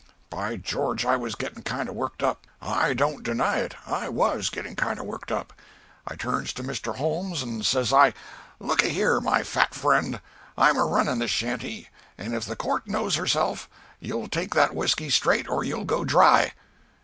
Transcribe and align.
"By 0.31 0.55
George, 0.55 1.05
I 1.05 1.15
was 1.15 1.35
getting 1.35 1.61
kind 1.61 1.87
of 1.87 1.93
worked 1.93 2.23
up. 2.23 2.47
I 2.59 2.95
don't 2.95 3.21
deny 3.21 3.59
it, 3.59 3.75
I 3.85 4.09
was 4.09 4.49
getting 4.49 4.75
kind 4.75 4.97
of 4.99 5.05
worked 5.05 5.31
up. 5.31 5.53
I 6.07 6.15
turns 6.15 6.53
to 6.53 6.63
Mr. 6.63 6.95
Holmes, 6.95 7.43
and 7.43 7.63
says 7.63 7.93
I, 7.93 8.15
'Looky 8.59 8.89
here, 8.89 9.19
my 9.21 9.43
fat 9.43 9.75
friend, 9.75 10.19
I'm 10.57 10.75
a 10.77 10.87
running 10.87 11.19
this 11.19 11.29
shanty, 11.29 11.89
and 12.17 12.33
if 12.33 12.45
the 12.45 12.55
court 12.55 12.87
knows 12.87 13.15
herself, 13.15 13.69
you'll 13.99 14.27
take 14.27 14.55
whiskey 14.71 15.11
straight 15.11 15.47
or 15.47 15.63
you'll 15.63 15.85
go 15.85 16.03
dry.' 16.03 16.53